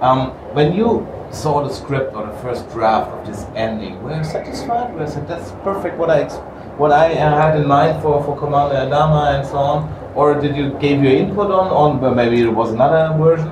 Um, 0.00 0.30
when 0.52 0.72
you 0.72 1.04
saw 1.30 1.62
the 1.64 1.70
script 1.72 2.14
or 2.14 2.26
the 2.26 2.36
first 2.44 2.70
draft 2.72 3.10
of 3.10 3.26
this 3.26 3.44
ending, 3.56 4.00
were 4.04 4.14
you 4.14 4.22
satisfied? 4.24 4.94
Were 4.94 5.00
you 5.00 5.08
said 5.08 5.26
that's 5.26 5.50
perfect 5.64 5.98
what 5.98 6.10
I 6.10 6.20
ex- 6.20 6.38
what 6.78 6.92
I 6.92 7.12
uh, 7.14 7.30
had 7.40 7.56
in 7.60 7.66
mind 7.66 8.02
for 8.02 8.22
for 8.24 8.36
Commander 8.36 8.76
Adama 8.76 9.38
and 9.38 9.46
so 9.46 9.56
on, 9.56 10.12
or 10.14 10.34
did 10.40 10.56
you 10.56 10.70
gave 10.80 11.02
your 11.02 11.12
input 11.12 11.50
on 11.50 11.68
on 11.68 12.00
but 12.00 12.14
maybe 12.14 12.40
it 12.40 12.48
was 12.48 12.72
another 12.72 13.16
version? 13.18 13.50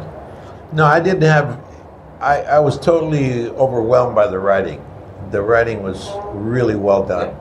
No, 0.72 0.84
I 0.84 1.00
didn't 1.00 1.22
have. 1.22 1.60
I, 2.20 2.42
I 2.42 2.58
was 2.60 2.78
totally 2.78 3.48
overwhelmed 3.50 4.14
by 4.14 4.26
the 4.28 4.38
writing. 4.38 4.82
The 5.30 5.42
writing 5.42 5.82
was 5.82 6.10
really 6.32 6.76
well 6.76 7.04
done. 7.04 7.34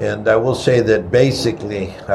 And 0.00 0.28
I 0.28 0.36
will 0.36 0.54
say 0.54 0.80
that 0.80 1.10
basically, 1.10 1.94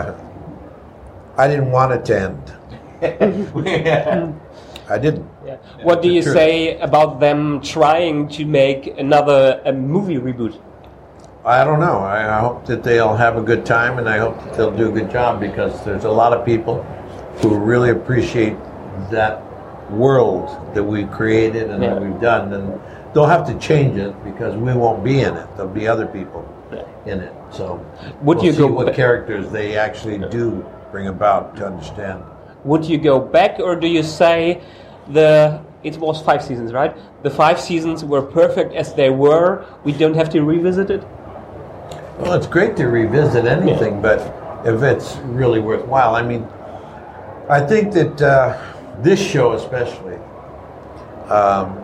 I 1.38 1.48
didn't 1.48 1.72
want 1.72 1.94
it 1.94 2.06
to 2.06 2.20
end. 2.20 2.54
Yeah. 3.02 4.32
I 4.90 4.98
didn't. 4.98 5.28
Yeah. 5.46 5.56
What 5.84 6.02
do 6.02 6.10
you 6.12 6.22
Sure. 6.22 6.34
say 6.34 6.78
about 6.80 7.20
them 7.20 7.62
trying 7.62 8.28
to 8.38 8.46
make 8.46 8.88
another 9.00 9.62
a 9.66 9.72
movie 9.72 10.18
reboot? 10.18 10.60
I 11.44 11.64
don't 11.64 11.80
know. 11.80 12.00
I, 12.00 12.38
I 12.38 12.40
hope 12.40 12.66
that 12.68 12.84
they'll 12.84 13.16
have 13.16 13.36
a 13.36 13.42
good 13.42 13.66
time 13.66 13.98
and 13.98 14.08
I 14.08 14.20
hope 14.20 14.38
that 14.44 14.54
they'll 14.56 14.76
do 14.76 14.90
a 14.90 14.92
good 14.92 15.10
job 15.10 15.40
because 15.40 15.84
there's 15.84 16.04
a 16.04 16.10
lot 16.12 16.34
of 16.34 16.46
people 16.46 16.84
who 17.42 17.58
really 17.58 17.90
appreciate 17.90 18.56
that 19.10 19.42
world 19.92 20.48
that 20.76 20.84
we 20.84 21.06
created 21.06 21.72
and 21.72 21.82
Yeah. 21.82 21.96
that 21.96 22.02
we've 22.02 22.22
done. 22.22 22.54
And 22.54 22.80
they'll 23.14 23.26
have 23.26 23.48
to 23.48 23.58
change 23.58 23.98
it 23.98 24.14
because 24.24 24.56
we 24.56 24.72
won't 24.74 25.04
be 25.04 25.22
in 25.22 25.36
it. 25.36 25.48
There'll 25.58 25.72
be 25.72 25.88
other 25.88 26.06
people 26.06 26.48
in 27.08 27.20
it. 27.20 27.34
So 27.50 27.84
Would 28.22 28.38
we'll 28.38 28.46
you 28.46 28.52
see 28.52 28.58
go 28.60 28.68
what 28.68 28.86
back- 28.88 28.96
characters 28.96 29.50
they 29.52 29.76
actually 29.78 30.20
do 30.30 30.64
bring 30.92 31.08
about 31.08 31.56
to 31.58 31.66
understand. 31.66 32.22
Would 32.66 32.86
you 32.86 33.00
go 33.00 33.20
back, 33.20 33.60
or 33.60 33.76
do 33.76 33.88
you 33.88 34.04
say 34.04 34.62
the 35.08 35.60
it 35.84 35.98
was 35.98 36.22
five 36.22 36.44
seasons, 36.44 36.72
right? 36.74 36.96
The 37.24 37.32
five 37.32 37.60
seasons 37.60 38.06
were 38.06 38.22
perfect 38.22 38.76
as 38.76 38.94
they 38.94 39.10
were. 39.10 39.66
We 39.84 39.94
don't 39.94 40.14
have 40.14 40.30
to 40.30 40.42
revisit 40.44 40.92
it. 40.92 41.04
Well, 42.22 42.34
it's 42.34 42.46
great 42.46 42.78
to 42.78 42.86
revisit 42.86 43.46
anything, 43.46 44.00
but 44.00 44.20
if 44.64 44.84
it's 44.84 45.16
really 45.24 45.60
worthwhile, 45.60 46.14
I 46.14 46.22
mean, 46.22 46.48
I 47.50 47.60
think 47.60 47.94
that 47.94 48.22
uh, 48.22 49.02
this 49.02 49.20
show 49.20 49.54
especially 49.54 50.18
um, 51.32 51.84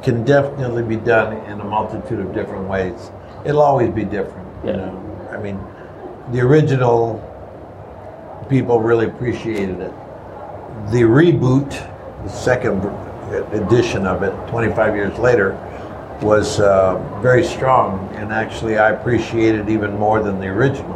can 0.00 0.22
definitely 0.24 0.84
be 0.84 0.94
done 0.94 1.38
in 1.46 1.60
a 1.60 1.64
multitude 1.64 2.20
of 2.20 2.32
different 2.32 2.68
ways. 2.68 3.10
It'll 3.44 3.62
always 3.62 3.90
be 3.92 4.04
different, 4.04 4.46
you 4.64 4.74
know. 4.74 5.28
I 5.32 5.38
mean, 5.38 5.58
the 6.30 6.40
original 6.42 7.18
people 8.48 8.78
really 8.80 9.06
appreciated 9.06 9.80
it. 9.80 9.92
The 10.92 11.02
reboot, 11.02 11.70
the 12.22 12.28
second 12.30 12.78
edition 13.52 14.06
of 14.06 14.22
it, 14.22 14.30
25 14.50 14.94
years 14.94 15.18
later, 15.18 15.58
was 16.22 16.60
uh, 16.60 16.96
very 17.20 17.44
strong, 17.44 18.08
and 18.14 18.32
actually 18.32 18.78
I 18.78 18.90
appreciate 18.90 19.54
it 19.54 19.68
even 19.68 19.96
more 19.98 20.22
than 20.22 20.38
the 20.40 20.46
original. 20.48 20.94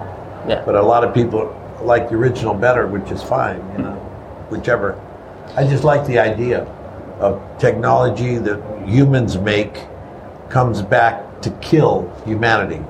Yeah. 0.49 0.63
But 0.65 0.75
a 0.75 0.83
lot 0.83 1.05
of 1.05 1.15
people 1.15 1.57
like 1.83 2.09
the 2.09 2.17
original 2.17 2.55
better, 2.55 2.87
which 2.87 3.11
is 3.11 3.23
fine, 3.23 3.59
you 3.77 3.83
know, 3.83 3.95
whichever. 4.51 5.01
I 5.57 5.65
just 5.65 5.85
like 5.85 6.07
the 6.07 6.19
idea 6.19 6.65
of 7.21 7.41
technology 7.59 8.39
that 8.39 8.89
humans 8.89 9.37
make 9.39 9.87
comes 10.49 10.83
back 10.83 11.41
to 11.43 11.51
kill 11.61 12.11
humanity. 12.25 12.83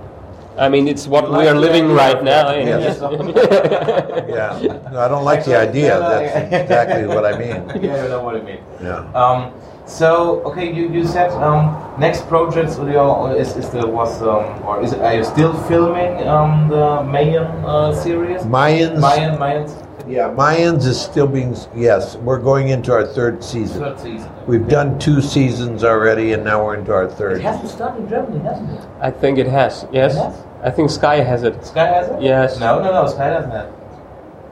I 0.58 0.68
mean, 0.68 0.88
it's 0.88 1.06
what 1.06 1.30
we 1.30 1.46
are 1.48 1.54
living 1.54 1.92
right 1.92 2.22
now. 2.22 2.52
Yes. 2.52 3.00
Yeah, 4.30 4.58
no, 4.92 5.00
I 5.00 5.08
don't 5.08 5.24
like 5.24 5.44
the 5.44 5.56
idea. 5.58 5.98
That's 5.98 6.54
exactly 6.62 7.06
what 7.06 7.24
I 7.24 7.36
mean. 7.36 7.82
yeah, 7.82 8.02
you 8.02 8.08
know 8.08 8.22
what 8.22 8.36
I 8.36 8.42
mean. 8.42 8.60
Yeah. 8.80 9.10
Um, 9.12 9.52
so 9.90 10.40
okay, 10.42 10.72
you, 10.72 10.88
you 10.88 11.06
said 11.06 11.30
um, 11.42 11.76
next 12.00 12.26
projects 12.28 12.76
with 12.76 12.90
your 12.90 13.34
is, 13.36 13.56
is 13.56 13.68
the 13.70 13.86
was 13.86 14.22
um, 14.22 14.44
or 14.64 14.82
is 14.82 14.92
it, 14.92 15.00
are 15.00 15.14
you 15.14 15.24
still 15.24 15.52
filming 15.64 16.26
um, 16.28 16.68
the 16.68 17.02
Mayan 17.02 17.46
uh, 17.64 17.92
series? 17.92 18.42
Mayans. 18.42 19.00
Mayan 19.00 19.36
Mayans 19.36 19.72
Yeah, 20.08 20.30
Mayans 20.30 20.86
is 20.86 21.00
still 21.00 21.26
being. 21.26 21.56
Yes, 21.74 22.16
we're 22.16 22.38
going 22.38 22.68
into 22.68 22.92
our 22.92 23.06
third 23.06 23.42
season. 23.42 23.82
third 23.82 23.98
season. 24.00 24.30
We've 24.46 24.66
done 24.68 24.98
two 24.98 25.20
seasons 25.20 25.84
already, 25.84 26.32
and 26.32 26.44
now 26.44 26.64
we're 26.64 26.76
into 26.76 26.92
our 26.92 27.08
third. 27.08 27.38
It 27.38 27.42
hasn't 27.42 27.68
started 27.70 28.02
in 28.04 28.08
Germany, 28.08 28.40
hasn't 28.40 28.70
it? 28.70 28.88
I 29.00 29.10
think 29.10 29.38
it 29.38 29.46
has. 29.46 29.86
Yes, 29.92 30.14
It 30.14 30.18
has? 30.18 30.44
I 30.62 30.70
think 30.70 30.90
Sky 30.90 31.16
has 31.16 31.42
it. 31.42 31.64
Sky 31.64 31.86
has 31.86 32.08
it. 32.08 32.22
Yes. 32.22 32.58
No, 32.60 32.80
no, 32.82 32.92
no. 32.92 33.06
Sky 33.08 33.30
doesn't 33.30 33.50
have. 33.50 33.66
it. 33.66 33.74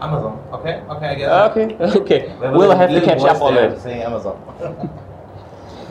Amazon. 0.00 0.38
Okay, 0.52 0.74
okay, 0.88 1.06
I 1.08 1.14
get 1.14 1.28
it. 1.28 1.50
Okay, 1.50 1.76
okay. 2.00 2.22
We 2.38 2.44
have 2.46 2.54
a 2.54 2.58
We'll 2.58 2.76
have 2.76 2.88
to 2.88 2.94
little 2.94 3.08
catch 3.08 3.22
up 3.22 3.42
on 3.42 3.54
it. 3.56 3.80
Saying 3.80 4.02
Amazon. 4.02 4.36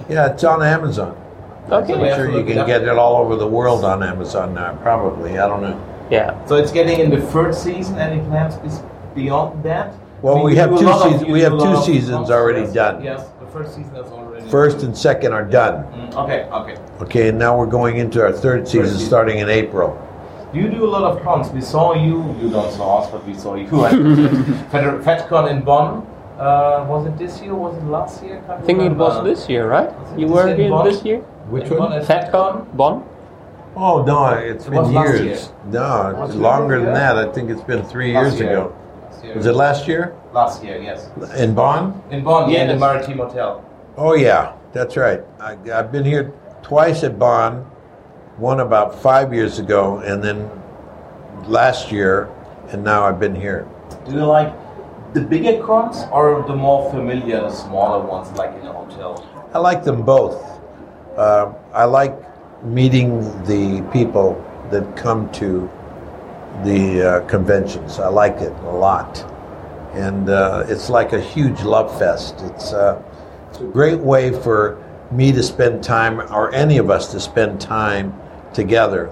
Yeah, 0.10 0.32
it's 0.32 0.44
on 0.44 0.64
Amazon. 0.64 1.16
Okay. 1.70 1.94
I'm 1.94 2.16
sure 2.16 2.32
you 2.32 2.46
can 2.46 2.66
get 2.66 2.84
it 2.84 2.90
all 2.98 3.18
over 3.18 3.36
the 3.36 3.48
world 3.48 3.84
on 3.84 4.02
Amazon 4.02 4.54
now. 4.54 4.76
Probably, 4.78 5.38
I 5.38 5.48
don't 5.48 5.62
know. 5.62 5.78
Yeah. 6.10 6.46
so 6.46 6.56
it's 6.56 6.72
getting 6.72 7.00
in 7.00 7.10
the 7.10 7.22
third 7.22 7.54
season. 7.54 7.98
Any 8.00 8.24
plans 8.28 8.56
bes- 8.56 8.82
beyond 9.14 9.62
that? 9.64 9.94
Well, 10.22 10.36
I 10.36 10.38
mean, 10.38 10.46
we 10.46 10.56
have 10.56 10.70
two 10.70 10.86
lot 10.86 11.04
seasons- 11.04 11.26
we 11.30 11.42
have 11.42 11.60
two 11.60 11.76
seasons 11.84 12.32
already 12.32 12.62
Yes, 12.62 12.74
done. 12.74 13.04
Yes, 13.04 13.26
the 13.42 13.46
first 13.48 13.76
season 13.76 13.94
is 13.98 14.10
already. 14.12 14.48
First 14.50 14.84
and 14.84 14.96
second 14.98 15.34
are 15.34 15.44
done. 15.44 15.84
Mm, 15.84 16.16
okay, 16.24 16.48
okay. 16.52 16.76
Okay, 17.02 17.28
and 17.30 17.38
now 17.38 17.58
we're 17.58 17.66
going 17.66 17.98
into 17.98 18.22
our 18.24 18.32
third 18.32 18.66
season, 18.68 18.86
season. 18.94 19.06
starting 19.06 19.40
in 19.40 19.50
April. 19.50 20.02
You 20.54 20.70
do 20.70 20.86
a 20.86 20.88
lot 20.90 21.04
of 21.04 21.22
cons. 21.24 21.50
We 21.52 21.60
saw 21.60 21.94
you. 21.94 22.34
You 22.42 22.50
don't 22.50 22.72
saw 22.72 23.00
us, 23.00 23.12
but 23.12 23.28
we 23.28 23.34
saw 23.34 23.56
you 23.56 23.66
at 23.86 23.92
Fed- 24.72 25.02
FedCon 25.04 25.52
in 25.52 25.62
Bonn. 25.62 26.08
Uh, 26.38 26.86
was 26.88 27.08
it 27.08 27.17
this 27.17 27.41
year? 27.41 27.56
Was 27.56 27.75
it 27.77 27.84
last 27.86 28.24
year? 28.24 28.41
Can't 28.48 28.62
I 28.62 28.65
think 28.65 28.79
it 28.82 28.91
was 28.94 29.24
this 29.24 29.50
year, 29.50 29.67
right? 29.67 29.89
You 30.17 30.27
were 30.27 30.53
here 30.56 30.70
Bonn? 30.70 30.86
this 30.86 31.03
year? 31.03 31.20
Which 31.50 31.65
In 31.72 31.77
one? 31.77 31.94
at 31.94 32.03
FedCon? 32.03 32.75
Bonn? 32.77 33.03
Oh 33.75 34.03
no, 34.03 34.34
it's 34.34 34.65
It 34.67 34.72
been 34.72 34.82
was 34.84 34.91
last 34.91 35.13
years. 35.13 35.24
year. 35.25 35.56
No, 35.72 36.24
it's 36.25 36.36
it 36.36 36.38
longer 36.38 36.77
last 36.79 36.86
than 36.86 36.94
that. 36.94 37.17
I 37.17 37.32
think 37.32 37.50
it's 37.50 37.62
been 37.62 37.84
three 37.84 38.13
Last 38.13 38.24
years 38.32 38.39
year. 38.41 38.51
ago. 38.51 38.75
Year. 39.24 39.36
Was 39.36 39.46
it 39.48 39.53
last 39.56 39.88
year 39.88 40.13
Last 40.32 40.63
year, 40.63 40.77
yes. 40.79 41.10
in 41.38 41.56
Bonn? 41.56 42.01
In 42.12 42.24
Bonn, 42.24 42.50
yeah, 42.51 42.62
in 42.62 42.67
the 42.67 42.74
Yes. 42.74 42.79
Maritime 42.79 43.17
Hotel. 43.17 43.65
Oh 43.98 44.13
yeah, 44.13 44.53
that's 44.74 44.96
right. 44.96 45.22
I, 45.39 45.58
I've 45.74 45.91
been 45.91 46.06
here 46.06 46.34
twice 46.62 47.03
at 47.03 47.17
Bonn. 47.17 47.65
One 48.38 48.60
about 48.60 48.94
five 49.01 49.34
years 49.34 49.58
ago, 49.58 49.98
and 50.06 50.24
then 50.24 50.48
last 51.48 51.91
year, 51.91 52.29
and 52.70 52.84
now 52.84 53.06
I've 53.06 53.20
been 53.20 53.34
here. 53.36 53.67
Do 54.06 54.13
you 54.13 54.25
like 54.25 54.53
the 55.14 55.22
bigger 55.22 55.64
cons 55.64 56.06
or 56.12 56.44
the 56.48 56.56
more 56.56 56.92
familiar, 56.92 57.50
smaller 57.50 58.06
ones, 58.06 58.32
like 58.38 58.54
in 58.60 58.68
a 58.68 58.74
hotel? 58.74 59.50
I 59.54 59.60
like 59.60 59.84
them 59.84 60.04
both. 60.04 60.36
Uh, 61.18 61.54
I 61.74 61.86
like 61.86 62.16
meeting 62.64 63.22
the 63.46 63.82
people 63.94 64.44
that 64.70 64.96
come 64.96 65.32
to 65.32 65.70
the 66.64 67.02
uh, 67.02 67.28
conventions. 67.28 68.00
I 68.00 68.08
like 68.08 68.38
it 68.38 68.52
a 68.52 68.72
lot, 68.72 69.24
and 69.94 70.30
uh, 70.30 70.66
it's 70.68 70.90
like 70.90 71.14
a 71.14 71.22
huge 71.22 71.62
love 71.62 71.98
fest. 71.98 72.36
It's, 72.42 72.74
uh, 72.74 73.02
it's 73.50 73.60
a 73.60 73.64
great 73.64 74.00
way 74.00 74.32
for 74.32 74.84
me 75.12 75.32
to 75.32 75.42
spend 75.42 75.84
time, 75.84 76.20
or 76.34 76.54
any 76.54 76.78
of 76.78 76.90
us 76.90 77.12
to 77.14 77.20
spend 77.20 77.62
time 77.62 78.14
together, 78.54 79.10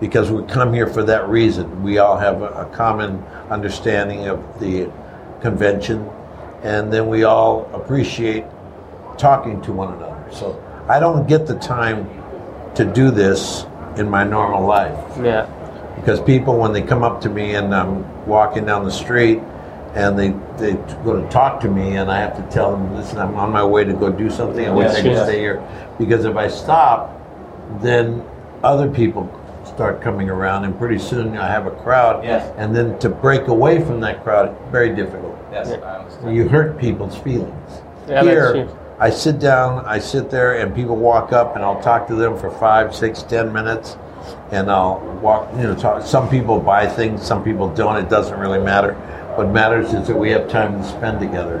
because 0.00 0.30
we 0.30 0.44
come 0.44 0.74
here 0.74 0.86
for 0.86 1.02
that 1.04 1.28
reason. 1.28 1.82
We 1.82 1.98
all 1.98 2.18
have 2.18 2.42
a, 2.42 2.48
a 2.48 2.64
common 2.66 3.22
understanding 3.48 4.28
of 4.28 4.60
the 4.60 4.90
convention, 5.40 6.08
and 6.62 6.92
then 6.92 7.08
we 7.08 7.24
all 7.24 7.70
appreciate 7.72 8.44
talking 9.16 9.60
to 9.62 9.72
one 9.72 9.92
another. 9.94 10.24
So 10.32 10.62
I 10.88 11.00
don't 11.00 11.26
get 11.28 11.46
the 11.46 11.56
time 11.58 12.08
to 12.74 12.84
do 12.84 13.10
this 13.10 13.66
in 13.96 14.08
my 14.08 14.22
normal 14.24 14.64
life 14.66 14.96
Yeah. 15.20 15.46
because 15.96 16.20
people, 16.20 16.56
when 16.56 16.72
they 16.72 16.82
come 16.82 17.02
up 17.02 17.20
to 17.22 17.28
me 17.28 17.54
and 17.54 17.74
I'm 17.74 18.26
walking 18.26 18.64
down 18.64 18.84
the 18.84 18.90
street 18.90 19.40
and 19.94 20.16
they, 20.16 20.28
they 20.58 20.74
go 21.02 21.20
to 21.20 21.28
talk 21.30 21.60
to 21.62 21.68
me 21.68 21.96
and 21.96 22.10
I 22.10 22.20
have 22.20 22.36
to 22.36 22.54
tell 22.54 22.70
them, 22.70 22.94
listen, 22.94 23.18
I'm 23.18 23.34
on 23.36 23.50
my 23.50 23.64
way 23.64 23.82
to 23.84 23.92
go 23.92 24.10
do 24.12 24.30
something. 24.30 24.64
I 24.64 24.70
wish 24.70 24.90
I 24.92 25.02
could 25.02 25.16
stay 25.24 25.40
here. 25.40 25.60
Because 25.98 26.24
if 26.24 26.36
I 26.36 26.46
stop, 26.46 27.10
then 27.80 28.22
other 28.62 28.88
people 28.88 29.28
start 29.64 30.00
coming 30.00 30.30
around 30.30 30.64
and 30.64 30.78
pretty 30.78 30.98
soon 30.98 31.36
I 31.36 31.48
have 31.48 31.66
a 31.66 31.70
crowd. 31.70 32.22
Yes. 32.24 32.52
And 32.56 32.74
then 32.76 32.98
to 33.00 33.08
break 33.08 33.48
away 33.48 33.82
from 33.84 33.98
that 34.00 34.22
crowd, 34.22 34.56
very 34.70 34.94
difficult. 34.94 35.27
Yes, 35.50 35.68
I 35.68 35.98
understand. 35.98 36.36
You 36.36 36.48
hurt 36.48 36.78
people's 36.78 37.16
feelings. 37.18 37.80
Yeah, 38.08 38.22
Here, 38.22 38.52
true. 38.52 38.78
I 38.98 39.10
sit 39.10 39.38
down, 39.38 39.84
I 39.86 39.98
sit 39.98 40.30
there, 40.30 40.58
and 40.58 40.74
people 40.74 40.96
walk 40.96 41.32
up, 41.32 41.54
and 41.54 41.64
I'll 41.64 41.80
talk 41.80 42.06
to 42.08 42.14
them 42.14 42.36
for 42.36 42.50
five, 42.50 42.94
six, 42.94 43.22
ten 43.22 43.52
minutes, 43.52 43.96
and 44.50 44.70
I'll 44.70 45.00
walk. 45.22 45.48
You 45.56 45.64
know, 45.64 45.74
talk. 45.74 46.04
Some 46.04 46.28
people 46.28 46.58
buy 46.58 46.86
things, 46.86 47.24
some 47.24 47.44
people 47.44 47.72
don't. 47.74 47.96
It 47.96 48.08
doesn't 48.08 48.38
really 48.38 48.58
matter. 48.58 48.94
What 49.36 49.50
matters 49.50 49.92
is 49.94 50.08
that 50.08 50.16
we 50.16 50.30
have 50.30 50.48
time 50.48 50.82
to 50.82 50.88
spend 50.88 51.20
together, 51.20 51.58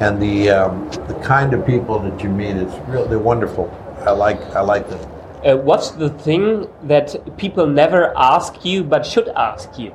and 0.00 0.20
the 0.20 0.50
um, 0.50 0.88
the 1.06 1.14
kind 1.22 1.52
of 1.52 1.66
people 1.66 1.98
that 1.98 2.22
you 2.22 2.30
meet. 2.30 2.56
It's 2.56 2.74
real. 2.88 3.06
They're 3.06 3.18
wonderful. 3.18 3.68
I 4.00 4.12
like 4.12 4.40
I 4.56 4.60
like 4.60 4.88
them. 4.88 5.00
Uh, 5.44 5.56
what's 5.56 5.90
the 5.90 6.10
thing 6.10 6.68
that 6.84 7.36
people 7.36 7.66
never 7.66 8.16
ask 8.16 8.64
you 8.64 8.84
but 8.84 9.04
should 9.04 9.28
ask 9.28 9.78
you? 9.78 9.94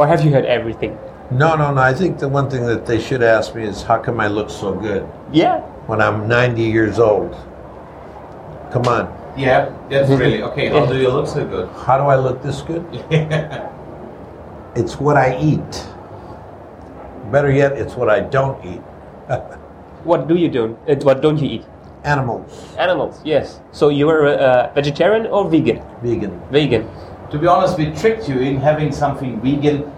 Or 0.00 0.06
have 0.06 0.24
you 0.24 0.32
heard 0.32 0.46
everything? 0.46 0.98
No, 1.30 1.54
no, 1.56 1.74
no. 1.74 1.82
I 1.82 1.92
think 1.92 2.18
the 2.18 2.26
one 2.26 2.48
thing 2.48 2.64
that 2.64 2.86
they 2.86 2.98
should 2.98 3.22
ask 3.22 3.54
me 3.54 3.64
is 3.64 3.82
how 3.82 3.98
come 3.98 4.18
I 4.18 4.28
look 4.28 4.48
so 4.48 4.72
good 4.72 5.06
Yeah. 5.30 5.60
when 5.88 6.00
I'm 6.00 6.26
90 6.26 6.62
years 6.62 6.98
old? 6.98 7.36
Come 8.72 8.86
on. 8.86 9.12
Yeah, 9.36 9.68
that's 9.90 10.08
really 10.22 10.42
okay. 10.42 10.68
How 10.70 10.86
do 10.86 10.96
you 10.96 11.10
look 11.10 11.26
so 11.26 11.44
good? 11.46 11.68
How 11.84 11.98
do 11.98 12.04
I 12.04 12.16
look 12.16 12.42
this 12.42 12.62
good? 12.62 12.82
It's 14.74 14.98
what 15.00 15.16
I 15.18 15.36
eat. 15.38 15.84
Better 17.32 17.50
yet, 17.50 17.72
it's 17.72 17.94
what 17.94 18.08
I 18.08 18.20
don't 18.20 18.56
eat. 18.64 18.80
What 20.04 20.28
do 20.28 20.34
you 20.36 20.48
do? 20.48 20.78
What 21.04 21.20
don't 21.20 21.36
you 21.42 21.48
eat? 21.60 21.64
Animals, 22.04 22.74
Animals. 22.78 23.20
Yes. 23.22 23.60
So 23.72 23.90
you 23.90 24.08
are 24.08 24.24
a 24.24 24.32
uh, 24.32 24.72
vegetarian 24.74 25.26
or 25.26 25.44
vegan? 25.50 25.82
vegan. 26.02 26.40
Vegan. 26.50 26.88
To 27.30 27.38
be 27.38 27.46
honest, 27.46 27.78
we 27.78 27.92
tricked 27.92 28.28
you 28.28 28.40
in 28.40 28.56
having 28.56 28.90
something 28.92 29.40
vegan. 29.40 29.90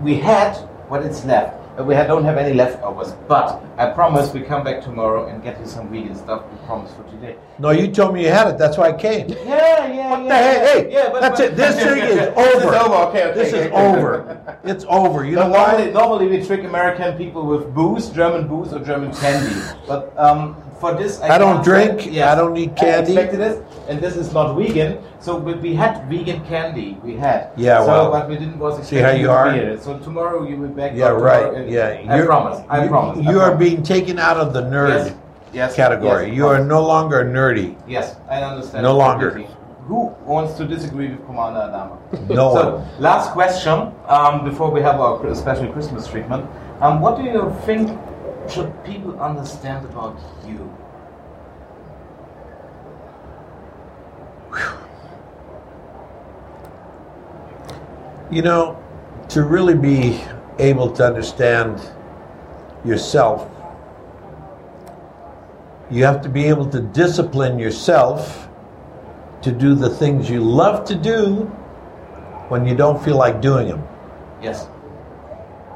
We 0.00 0.14
had 0.18 0.56
what 0.88 1.02
is 1.02 1.24
left. 1.24 1.54
We 1.78 1.94
don't 1.94 2.24
have 2.24 2.38
any 2.38 2.54
leftovers, 2.54 3.12
but 3.28 3.62
I 3.76 3.90
promise 3.90 4.32
we 4.34 4.40
come 4.40 4.64
back 4.64 4.82
tomorrow 4.82 5.28
and 5.28 5.40
get 5.44 5.60
you 5.60 5.66
some 5.66 5.88
vegan 5.90 6.16
stuff. 6.16 6.42
We 6.50 6.58
promise 6.66 6.92
for 6.92 7.04
today. 7.04 7.36
No, 7.60 7.70
you 7.70 7.86
told 7.92 8.14
me 8.14 8.22
you 8.24 8.30
had 8.30 8.48
it. 8.48 8.58
That's 8.58 8.76
why 8.76 8.88
I 8.88 8.92
came. 8.94 9.28
Yeah, 9.28 9.86
yeah, 9.86 10.10
What 10.10 10.28
the 10.28 10.34
heck? 10.34 10.66
Hey, 10.66 10.92
yeah, 10.92 11.08
but, 11.12 11.20
that's 11.20 11.38
but- 11.40 11.50
it. 11.52 11.56
This 11.56 11.76
thing 11.76 11.98
is 11.98 12.16
This 12.34 12.54
over. 12.64 12.74
is 12.74 12.82
over. 12.82 12.94
Okay, 13.10 13.24
okay. 13.26 13.34
This 13.34 13.52
is 13.52 13.70
over. 13.72 14.58
It's 14.64 14.84
over. 14.88 15.24
You 15.24 15.36
know 15.36 15.48
normally, 15.48 15.86
why? 15.86 15.90
normally 15.92 16.26
we 16.26 16.44
trick 16.44 16.64
American 16.64 17.16
people 17.16 17.46
with 17.46 17.72
booze, 17.72 18.08
German 18.08 18.48
booze, 18.48 18.72
or 18.72 18.80
German 18.80 19.12
candy. 19.14 19.54
But 19.86 20.12
um, 20.18 20.56
for 20.80 20.94
this, 20.94 21.20
I 21.20 21.38
don't 21.38 21.62
drink, 21.64 22.00
say- 22.02 22.22
I 22.22 22.34
don't 22.34 22.52
need 22.52 22.76
candy. 22.76 23.16
I 23.16 23.22
expected 23.22 23.40
it, 23.40 23.64
and 23.88 24.00
this 24.00 24.16
is 24.16 24.32
not 24.32 24.54
vegan. 24.56 24.98
So 25.20 25.36
we, 25.36 25.54
we 25.54 25.74
had 25.74 26.08
vegan 26.08 26.44
candy. 26.46 26.96
We 27.02 27.16
had. 27.16 27.50
Yeah, 27.56 27.80
so, 27.80 27.86
well, 27.88 28.10
but 28.12 28.28
we 28.28 28.36
didn't 28.36 28.58
was 28.58 28.86
see 28.86 28.96
how 28.96 29.10
you 29.10 29.30
are? 29.30 29.50
be 29.52 29.58
here. 29.58 29.80
So 29.80 29.98
tomorrow 29.98 30.46
you 30.48 30.56
will 30.56 30.68
be 30.68 30.74
back. 30.74 30.92
Yeah, 30.94 31.08
right. 31.08 31.46
tomorrow, 31.46 31.66
Yeah, 31.66 31.86
I 32.08 32.16
You're- 32.16 32.26
promise. 32.26 32.64
I 32.68 32.82
you- 32.84 32.88
promise. 32.88 33.26
I 33.26 33.30
You 33.30 33.40
are 33.40 33.50
promise. 33.50 33.68
being 33.68 33.82
taken 33.82 34.18
out 34.18 34.36
of 34.36 34.52
the 34.52 34.62
nerd 34.62 34.88
Yes. 35.06 35.14
Yes. 35.52 35.74
category. 35.76 36.26
yes, 36.28 36.36
you 36.36 36.46
are 36.46 36.62
no 36.62 36.82
longer 36.84 37.24
nerdy. 37.24 37.74
Yes, 37.88 38.16
I 38.28 38.42
understand. 38.42 38.82
No 38.82 38.96
longer. 38.96 39.30
completely. 39.30 39.54
Who 39.88 40.14
wants 40.26 40.52
to 40.58 40.66
disagree 40.66 41.08
with 41.08 41.24
Commander 41.26 41.60
Adama? 41.60 41.96
No 42.28 42.52
so, 42.54 42.76
one. 42.76 43.00
last 43.00 43.32
question 43.32 43.90
um, 44.06 44.44
before 44.44 44.70
we 44.70 44.82
have 44.82 45.00
our 45.00 45.34
special 45.34 45.66
Christmas 45.72 46.06
treatment. 46.06 46.44
Um, 46.82 47.00
what 47.00 47.16
do 47.16 47.22
you 47.24 47.56
think 47.64 47.88
should 48.50 48.72
people 48.84 49.20
understand 49.20 49.84
about 49.86 50.18
you? 50.46 50.74
You 58.30 58.42
know, 58.42 58.82
to 59.30 59.42
really 59.42 59.74
be 59.74 60.22
able 60.58 60.90
to 60.92 61.06
understand 61.06 61.80
yourself, 62.84 63.50
you 65.90 66.04
have 66.04 66.20
to 66.22 66.28
be 66.28 66.44
able 66.44 66.68
to 66.70 66.80
discipline 66.80 67.58
yourself 67.58 68.48
to 69.42 69.52
do 69.52 69.74
the 69.74 69.88
things 69.88 70.28
you 70.28 70.40
love 70.40 70.84
to 70.86 70.94
do 70.94 71.44
when 72.48 72.66
you 72.66 72.74
don't 72.74 73.02
feel 73.02 73.16
like 73.16 73.40
doing 73.40 73.68
them. 73.68 73.86
Yes. 74.42 74.68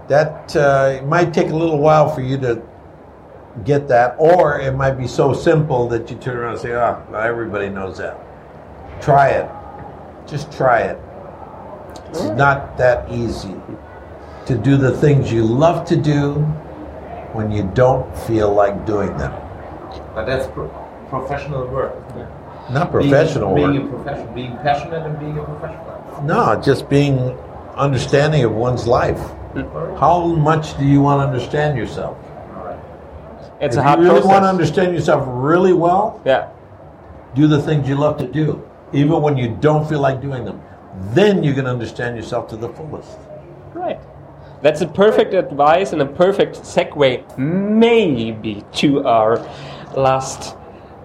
That 0.09 0.55
uh, 0.57 0.99
it 0.99 1.07
might 1.07 1.33
take 1.33 1.51
a 1.51 1.57
little 1.57 1.79
while 1.79 2.09
for 2.15 2.21
you 2.21 2.37
to 2.39 2.63
get 3.65 3.89
that, 3.89 4.17
or 4.19 4.61
it 4.61 4.73
might 4.73 4.93
be 4.93 5.07
so 5.07 5.33
simple 5.33 5.89
that 5.89 6.11
you 6.11 6.17
turn 6.17 6.37
around 6.37 6.53
and 6.53 6.61
say, 6.61 6.75
"Ah, 6.75 7.03
well, 7.11 7.23
everybody 7.23 7.69
knows 7.69 7.99
that." 7.99 8.19
Try 9.01 9.29
it. 9.31 9.51
Just 10.27 10.53
try 10.53 10.81
it. 10.81 10.99
It's 12.11 12.23
not 12.37 12.77
that 12.79 13.11
easy 13.11 13.55
to 14.47 14.59
do 14.59 14.77
the 14.77 14.97
things 14.97 15.33
you 15.33 15.45
love 15.45 15.87
to 15.89 15.97
do 15.97 16.35
when 17.33 17.51
you 17.51 17.71
don't 17.75 18.17
feel 18.27 18.53
like 18.53 18.85
doing 18.87 19.17
them. 19.17 19.33
But 20.15 20.27
that's 20.27 20.47
pro- 20.53 20.69
professional 21.09 21.67
work. 21.69 21.95
isn't 22.17 22.91
professional 22.91 23.55
being, 23.55 23.67
work. 23.67 23.73
Being 23.75 23.87
a 23.87 23.97
professional, 23.97 24.35
being 24.35 24.57
passionate 24.59 25.07
and 25.07 25.19
being 25.19 25.39
a 25.39 25.45
professional. 25.45 26.23
No, 26.25 26.61
just 26.63 26.89
being 26.89 27.19
understanding 27.77 28.45
of 28.45 28.53
one's 28.53 28.87
life. 28.87 29.21
How 29.55 30.27
much 30.27 30.79
do 30.79 30.85
you 30.85 31.01
want 31.01 31.21
to 31.21 31.27
understand 31.27 31.77
yourself? 31.77 32.17
It's 33.61 33.77
if 33.77 33.81
a 33.81 33.83
hard 33.83 34.01
you 34.01 34.07
really 34.07 34.21
process. 34.21 34.33
want 34.33 34.45
to 34.45 34.49
understand 34.49 34.95
yourself 34.95 35.25
really 35.27 35.73
well, 35.73 36.21
yeah. 36.25 36.51
do 37.35 37.47
the 37.47 37.63
things 37.63 37.89
you 37.89 37.95
love 37.95 38.19
to 38.19 38.27
do, 38.27 38.69
even 38.93 39.23
when 39.23 39.37
you 39.37 39.57
don't 39.61 39.89
feel 39.89 40.01
like 40.01 40.21
doing 40.21 40.45
them. 40.45 40.61
Then 41.15 41.45
you 41.45 41.55
can 41.55 41.67
understand 41.67 42.17
yourself 42.17 42.49
to 42.49 42.57
the 42.57 42.69
fullest. 42.71 43.17
Right. 43.73 44.01
That's 44.63 44.81
a 44.81 44.87
perfect 44.87 45.35
advice 45.35 45.93
and 45.93 46.03
a 46.03 46.07
perfect 46.07 46.57
segue, 46.57 47.39
maybe, 47.39 48.65
to 48.75 49.05
our 49.05 49.39
last 49.97 50.57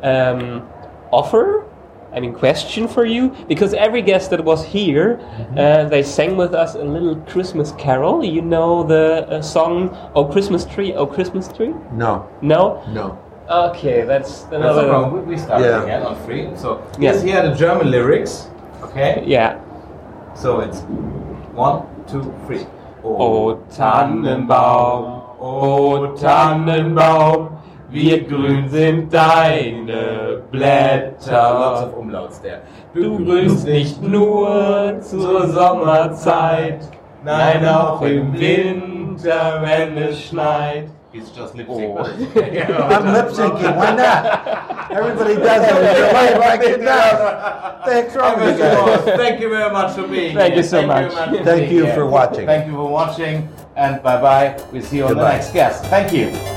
um, 0.04 0.68
offer. 1.12 1.66
I 2.13 2.20
mean, 2.20 2.34
question 2.34 2.88
for 2.88 3.06
you, 3.06 3.30
because 3.48 3.74
every 3.74 4.02
guest 4.02 4.30
that 4.32 4.43
was 4.43 4.63
here, 4.65 5.20
uh, 5.58 5.84
they 5.89 6.02
sang 6.04 6.38
with 6.38 6.54
us 6.56 6.76
a 6.76 6.84
little 6.84 7.15
Christmas 7.28 7.74
carol. 7.78 8.24
You 8.24 8.41
know 8.41 8.84
the 8.84 9.28
uh, 9.30 9.41
song 9.41 9.96
"Oh 10.15 10.26
Christmas 10.26 10.65
Tree, 10.65 10.93
Oh 10.93 11.06
Christmas 11.06 11.48
Tree"? 11.48 11.74
No, 11.91 12.28
No. 12.41 12.82
no. 12.93 13.17
Okay, 13.50 14.04
that's 14.04 14.41
That's 14.43 14.52
no 14.52 14.58
another. 14.58 14.88
problem. 14.89 15.26
We, 15.28 15.36
we 15.36 15.38
start 15.38 15.62
Yeah. 15.62 15.84
again 15.84 16.04
on 16.04 16.15
three. 16.26 16.50
So 16.56 16.82
yes, 17.00 17.24
here 17.24 17.41
the 17.48 17.56
German 17.56 17.91
lyrics. 17.91 18.48
Okay. 18.84 19.24
Yeah. 19.26 19.60
So 20.36 20.60
it's 20.60 20.82
one, 21.56 21.84
two, 22.08 22.24
three. 22.46 22.65
O 23.04 23.56
Tannenbaum, 23.72 25.24
o 25.39 26.13
Tannenbaum, 26.17 27.57
wie 27.89 28.26
grün 28.28 28.67
sind 28.69 29.13
deine 29.13 30.41
Lots 30.52 30.52
Blätter. 30.52 31.84
of 31.88 31.97
umlauts 31.97 32.41
there. 32.41 32.62
Du 32.93 33.23
grünst 33.23 33.65
nicht 33.67 34.02
nur 34.02 34.95
zur 35.02 35.47
Sommerzeit, 35.47 36.80
nein 37.23 37.65
auch 37.67 38.02
im 38.02 38.34
Winter, 38.38 39.62
wenn 39.62 39.97
es 39.97 40.21
schneit. 40.21 40.89
He's 41.13 41.32
just 41.36 41.56
lip 41.56 41.67
sync. 41.67 41.97
Oh. 41.97 42.04
I'm 42.36 43.13
lip 43.13 43.30
syncing. 43.32 43.76
Why 43.76 43.95
not? 43.95 44.91
Everybody 44.91 45.36
does 45.36 45.63
it. 45.65 46.13
Right, 46.13 46.38
like 46.38 46.63
it 46.63 46.82
does. 46.82 47.86
Thanks, 47.86 48.13
you 48.13 48.21
guys. 48.21 49.17
Thank 49.17 49.39
you 49.39 49.50
very 49.50 49.71
much 49.71 49.95
for 49.95 50.08
being 50.08 50.36
Thank 50.36 50.54
here. 50.54 50.63
you 50.63 50.67
so 50.67 50.86
much. 50.86 51.13
very 51.13 51.38
for 51.38 51.43
Thank 51.45 51.71
you 51.71 51.86
here. 51.86 51.93
for 51.95 52.06
watching. 52.06 52.45
Thank 52.45 52.67
you 52.67 52.73
for 52.73 52.88
watching, 52.89 53.47
and 53.76 54.04
bye 54.04 54.21
bye. 54.21 54.62
We'll 54.71 54.82
see 54.84 54.97
you 54.97 55.04
on 55.04 55.10
the 55.10 55.15
Goodbye. 55.15 55.38
next 55.38 55.54
guest. 55.54 55.86
Thank 55.86 56.12
you. 56.13 56.57